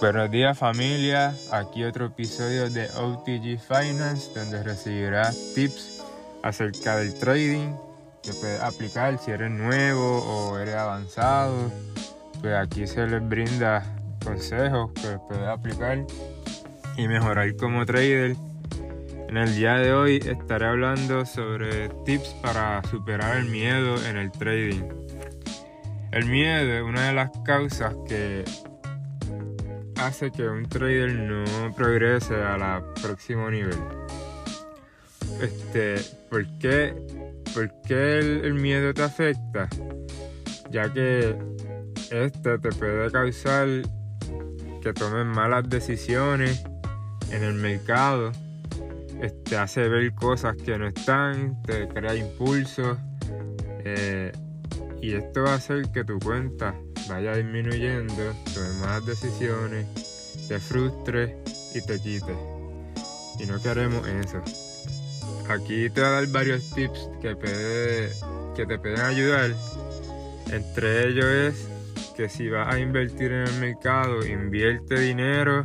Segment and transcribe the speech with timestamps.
[0.00, 6.02] Buenos días familia, aquí otro episodio de OTG Finance donde recibirás tips
[6.42, 7.74] acerca del trading
[8.22, 11.70] que puedes aplicar si eres nuevo o eres avanzado.
[12.40, 13.84] Pues aquí se les brinda
[14.24, 16.06] consejos que puedes aplicar
[16.96, 18.36] y mejorar como trader.
[19.28, 24.32] En el día de hoy estaré hablando sobre tips para superar el miedo en el
[24.32, 24.82] trading.
[26.10, 28.44] El miedo es una de las causas que
[30.00, 33.78] hace que un trader no progrese a la próximo nivel.
[35.40, 35.96] Este,
[36.28, 36.94] ¿por qué,
[37.88, 39.68] el, miedo te afecta?
[40.70, 41.36] Ya que
[42.10, 43.68] este te puede causar
[44.82, 46.62] que tomes malas decisiones
[47.30, 48.32] en el mercado,
[49.44, 52.96] te hace ver cosas que no están, te crea impulsos
[53.84, 54.32] eh,
[55.02, 56.74] y esto va a hacer que tu cuenta
[57.08, 59.86] vaya disminuyendo, tomes más decisiones,
[60.48, 61.32] te frustres
[61.74, 62.36] y te quites.
[63.38, 64.42] Y no queremos eso.
[65.48, 67.36] Aquí te voy a dar varios tips que,
[68.56, 69.50] que te pueden ayudar.
[70.52, 71.68] Entre ellos es
[72.16, 75.62] que si vas a invertir en el mercado, invierte dinero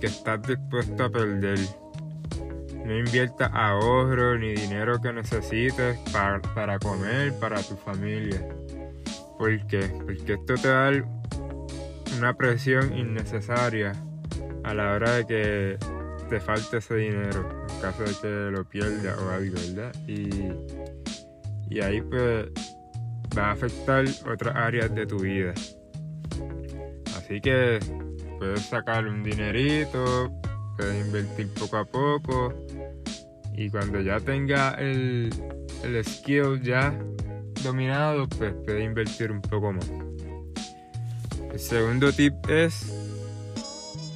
[0.00, 1.58] que estás dispuesto a perder.
[2.84, 8.46] No inviertas ahorro ni dinero que necesites para, para comer, para tu familia.
[9.40, 9.90] ¿Por qué?
[10.04, 10.92] Porque esto te da
[12.18, 13.92] una presión innecesaria
[14.64, 15.78] a la hora de que
[16.28, 19.94] te falte ese dinero, en caso de que lo pierdas o algo, ¿verdad?
[20.06, 20.28] Y,
[21.74, 22.48] y ahí pues
[23.36, 25.54] va a afectar otras áreas de tu vida.
[27.16, 27.78] Así que
[28.38, 30.38] puedes sacar un dinerito,
[30.76, 32.52] puedes invertir poco a poco
[33.54, 35.30] y cuando ya tenga el,
[35.82, 36.94] el skill ya
[37.62, 39.90] dominado, pues puede invertir un poco más.
[41.52, 42.92] El segundo tip es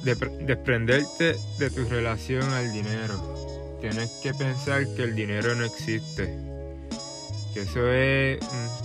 [0.03, 3.35] desprenderte de tu relación al dinero.
[3.81, 6.33] Tienes que pensar que el dinero no existe.
[7.53, 8.39] Que eso es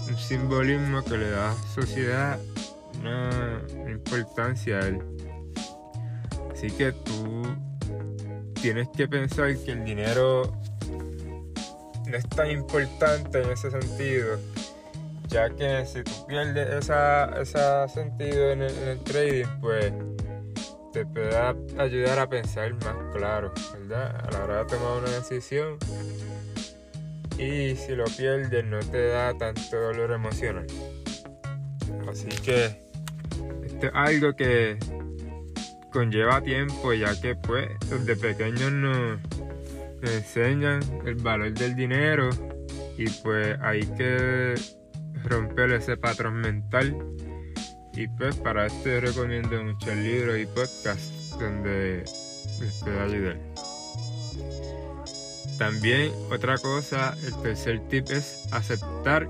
[0.08, 2.38] un, simbolismo que le da a la sociedad
[3.00, 5.02] una importancia a él.
[6.52, 7.42] Así que tú
[8.60, 10.52] tienes que pensar que el dinero
[12.10, 14.38] no es tan importante en ese sentido,
[15.28, 19.92] ya que si tú pierdes ese sentido en el, trading, pues
[20.92, 21.36] te puede
[21.78, 24.26] ayudar a pensar más claro, ¿verdad?
[24.26, 25.78] A la hora de tomar una decisión.
[27.38, 30.66] Y si lo pierdes no te da tanto dolor emocional.
[32.08, 32.66] Así que
[33.64, 34.78] esto es algo que
[35.92, 39.20] conlleva tiempo ya que pues desde pequeños nos
[40.00, 42.30] te enseñan el valor del dinero
[42.96, 44.54] y pues hay que
[45.24, 46.96] romper ese patrón mental.
[47.94, 52.04] Y pues para esto recomiendo muchos libros y podcasts donde
[52.60, 53.38] les pueda ayudar.
[55.58, 59.28] También otra cosa, el tercer tip es aceptar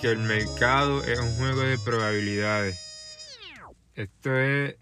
[0.00, 2.88] que el mercado es un juego de probabilidades.
[3.94, 4.76] Esto es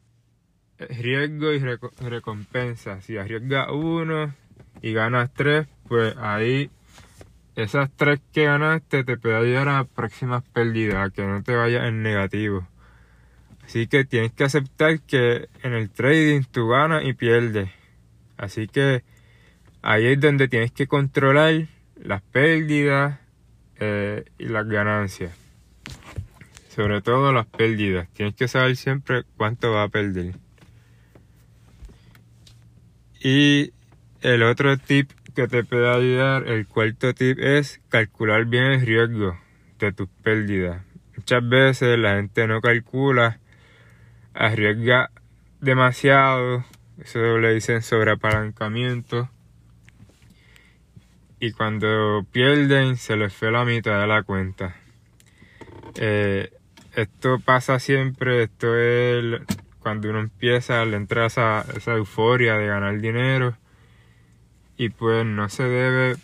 [0.78, 3.00] riesgo y recompensa.
[3.00, 4.34] Si arriesga uno,
[4.82, 6.70] y ganas tres, pues ahí
[7.56, 12.03] esas tres que ganaste te puede ayudar a próximas pérdidas, que no te vayas en
[12.03, 12.69] negativo.
[13.64, 17.70] Así que tienes que aceptar que en el trading tú ganas y pierdes.
[18.37, 19.03] Así que
[19.82, 21.66] ahí es donde tienes que controlar
[21.97, 23.19] las pérdidas
[23.81, 25.32] eh, y las ganancias.
[26.69, 28.08] Sobre todo las pérdidas.
[28.12, 30.34] Tienes que saber siempre cuánto va a perder.
[33.19, 33.72] Y
[34.22, 39.38] el otro tip que te puede ayudar, el cuarto tip es calcular bien el riesgo
[39.78, 40.82] de tus pérdidas.
[41.16, 43.38] Muchas veces la gente no calcula,
[44.32, 45.10] arriesga
[45.60, 46.65] demasiado,
[47.03, 49.28] eso le dicen sobreapalancamiento.
[51.38, 54.75] Y cuando pierden se les fue la mitad de la cuenta.
[55.97, 56.50] Eh,
[56.94, 59.43] esto pasa siempre, esto es
[59.81, 63.56] cuando uno empieza, le entra esa, esa euforia de ganar dinero
[64.76, 66.17] y pues no se debe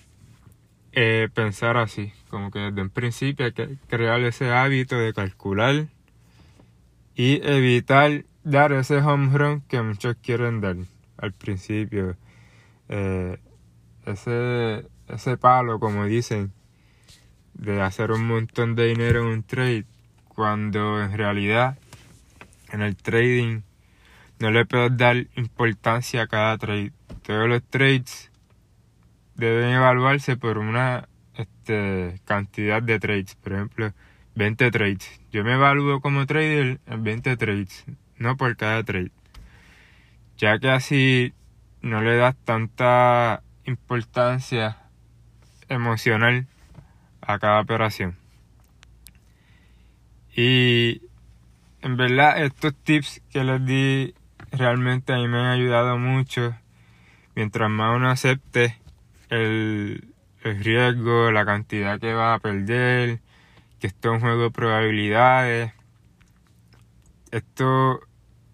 [0.92, 5.86] eh, pensar así, como que desde un principio hay que crear ese hábito de calcular
[7.14, 10.76] y evitar dar ese home run que muchos quieren dar
[11.16, 12.16] al principio.
[12.88, 13.38] Eh,
[14.04, 16.52] ese, ese palo, como dicen,
[17.54, 19.86] de hacer un montón de dinero en un trade,
[20.28, 21.78] cuando en realidad
[22.70, 23.60] en el trading
[24.40, 26.92] no le puedes dar importancia a cada trade.
[27.22, 28.31] Todos los trades
[29.46, 33.34] deben evaluarse por una este, cantidad de trades.
[33.36, 33.92] Por ejemplo,
[34.34, 35.20] 20 trades.
[35.30, 37.84] Yo me evalúo como trader en 20 trades,
[38.16, 39.12] no por cada trade.
[40.36, 41.34] ya que así
[41.82, 44.78] no le das tanta importancia
[45.68, 46.46] emocional
[47.20, 48.16] a cada operación.
[50.34, 51.02] Y
[51.82, 54.14] en verdad estos tips que les di
[54.50, 56.56] realmente a mí me han ayudado mucho.
[57.34, 58.81] Mientras más uno acepte
[59.32, 63.20] el, riesgo, la cantidad que va a perder,
[63.80, 65.72] que esto es un juego de probabilidades.
[67.30, 68.00] Esto,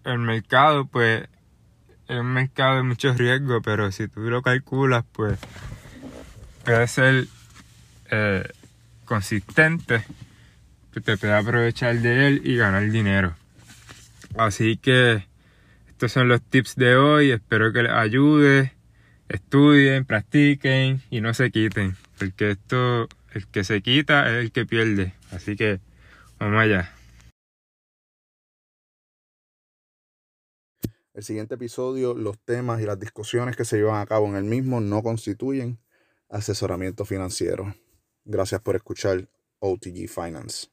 [0.05, 1.27] el mercado, pues,
[2.07, 5.37] es un mercado de muchos riesgos, pero si tú lo calculas, pues,
[6.63, 7.27] puede ser
[8.09, 8.49] eh,
[9.03, 10.05] consistente,
[10.93, 13.35] pues te puede aprovechar de él y ganar dinero.
[14.37, 15.25] Así que
[15.89, 18.73] estos son los tips de hoy, espero que les ayude,
[19.29, 24.65] estudien, practiquen y no se quiten, porque esto, el que se quita es el que
[24.65, 25.13] pierde.
[25.31, 25.79] Así que
[26.39, 26.93] vamos allá.
[31.13, 34.45] El siguiente episodio, los temas y las discusiones que se llevan a cabo en el
[34.45, 35.79] mismo no constituyen
[36.29, 37.75] asesoramiento financiero.
[38.23, 39.27] Gracias por escuchar
[39.59, 40.69] OTG Finance.